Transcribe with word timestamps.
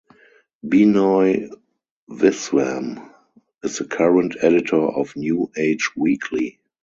Binoy 0.65 1.51
Viswam 2.09 3.13
is 3.63 3.77
the 3.77 3.85
current 3.85 4.35
editor 4.41 4.81
of 4.81 5.15
"New 5.15 5.51
Age 5.55 5.91
Weekly". 5.95 6.59